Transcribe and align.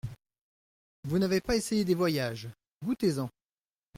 Vous 1.03 1.19
n'avez 1.19 1.41
pas 1.41 1.55
essayé 1.55 1.85
des 1.85 1.93
voyages: 1.93 2.49
goûtez-en. 2.83 3.29